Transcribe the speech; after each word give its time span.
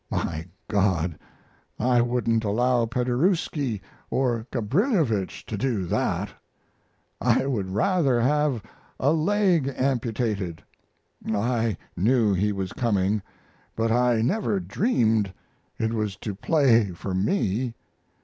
My 0.09 0.47
God! 0.67 1.19
I 1.77 2.01
wouldn't 2.01 2.43
allow 2.43 2.87
Paderewski 2.87 3.81
or 4.09 4.47
Gabrilowitsch 4.51 5.45
to 5.45 5.55
do 5.55 5.85
that. 5.85 6.31
I 7.21 7.45
would 7.45 7.69
rather 7.69 8.19
have 8.19 8.63
a 8.99 9.13
leg 9.13 9.71
amputated. 9.77 10.63
I 11.31 11.77
knew 11.95 12.33
he 12.33 12.51
was 12.51 12.73
coming, 12.73 13.21
but 13.75 13.91
I 13.91 14.23
never 14.23 14.59
dreamed 14.59 15.31
it 15.77 15.93
was 15.93 16.15
to 16.15 16.33
play 16.33 16.89
for 16.93 17.13
me. 17.13 17.75